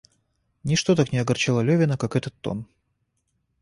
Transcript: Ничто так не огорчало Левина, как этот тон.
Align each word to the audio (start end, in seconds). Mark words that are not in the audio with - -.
Ничто 0.63 0.95
так 0.95 1.11
не 1.13 1.19
огорчало 1.19 1.61
Левина, 1.61 1.95
как 1.95 2.15
этот 2.15 2.33
тон. 2.41 2.65